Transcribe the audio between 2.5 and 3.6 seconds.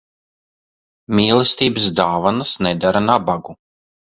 nedara nabagu.